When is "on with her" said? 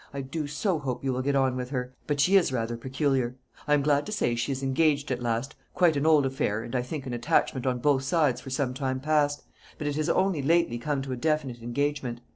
1.35-1.93